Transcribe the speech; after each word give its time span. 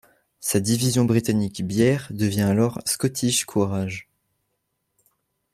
Sa 0.39 0.59
division 0.59 1.05
britannique 1.05 1.63
bière 1.63 2.07
devient 2.09 2.41
alors 2.41 2.81
Scottish 2.87 3.45
Courage. 3.45 4.09